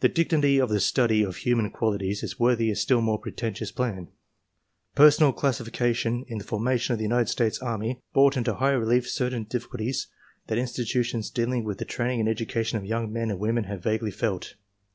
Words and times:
The 0.00 0.10
dignity 0.10 0.58
of 0.60 0.68
the 0.68 0.80
study 0.80 1.22
of 1.22 1.36
human 1.36 1.70
qualities 1.70 2.22
is 2.22 2.38
worthy 2.38 2.70
a 2.70 2.76
still 2.76 3.00
more 3.00 3.18
pretentious 3.18 3.72
plan.* 3.72 4.08
"Personnel 4.94 5.32
classification 5.32 6.26
in 6.28 6.36
the 6.36 6.44
formation 6.44 6.92
of 6.92 6.98
the 6.98 7.04
United 7.04 7.30
States 7.30 7.58
Army 7.58 8.02
brought 8.12 8.36
into 8.36 8.56
high 8.56 8.72
relief 8.72 9.08
certain 9.08 9.44
difficulties 9.44 10.08
that 10.48 10.58
institu 10.58 11.02
tions 11.06 11.30
dealing 11.30 11.64
with 11.64 11.78
the 11.78 11.86
training 11.86 12.20
and 12.20 12.28
education 12.28 12.76
of 12.76 12.84
young 12.84 13.10
men 13.10 13.30
and 13.30 13.40
women 13.40 13.64
had 13.64 13.82
vaguely 13.82 14.10
felt. 14.10 14.56